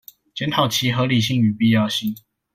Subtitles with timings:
[0.33, 2.15] 檢討其合理性與必要性